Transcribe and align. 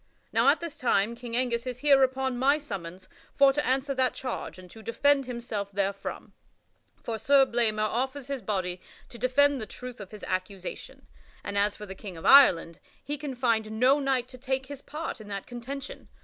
Now 0.33 0.47
at 0.49 0.61
this 0.61 0.79
time 0.79 1.13
King 1.13 1.35
Angus 1.37 1.67
is 1.67 1.77
here 1.77 2.01
upon 2.01 2.35
my 2.39 2.57
summons 2.57 3.07
for 3.35 3.53
to 3.53 3.63
answer 3.63 3.93
that 3.93 4.15
charge 4.15 4.57
and 4.57 4.67
to 4.71 4.81
defend 4.81 5.27
himself 5.27 5.69
therefrom; 5.71 6.33
for 7.03 7.19
Sir 7.19 7.45
Blamor 7.45 7.83
offers 7.87 8.25
his 8.25 8.41
body 8.41 8.81
to 9.09 9.19
defend 9.19 9.61
the 9.61 9.67
truth 9.67 9.99
of 10.01 10.09
his 10.09 10.23
accusation, 10.23 11.05
and 11.43 11.55
as 11.55 11.75
for 11.75 11.85
the 11.85 11.93
King 11.93 12.17
of 12.17 12.25
Ireland, 12.25 12.79
he 13.03 13.15
can 13.15 13.35
find 13.35 13.79
no 13.79 13.99
knight 13.99 14.27
to 14.29 14.39
take 14.39 14.65
his 14.65 14.81
part 14.81 15.21
in 15.21 15.27
that 15.27 15.45
contention. 15.45 16.07